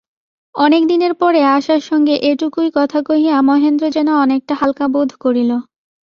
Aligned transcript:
অনেক 0.55 0.83
দিনের 0.87 1.13
পরে 1.13 1.39
আশার 1.55 1.81
সঙ্গে 1.81 2.15
এইটুকু 2.21 2.59
কথা 2.75 2.99
কহিয়া 3.01 3.35
মহেন্দ্র 3.41 3.85
যেন 3.89 4.07
অনেকটা 4.15 4.53
হালকা 4.55 4.85
বোধ 4.87 5.09
করিল। 5.19 5.51